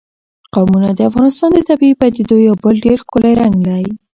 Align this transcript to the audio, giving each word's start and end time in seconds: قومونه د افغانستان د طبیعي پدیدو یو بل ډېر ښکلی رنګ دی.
قومونه 0.53 0.89
د 0.93 0.99
افغانستان 1.09 1.49
د 1.53 1.59
طبیعي 1.69 1.95
پدیدو 2.01 2.35
یو 2.47 2.55
بل 2.63 2.75
ډېر 2.85 2.97
ښکلی 3.05 3.33
رنګ 3.41 3.55
دی. 3.67 3.83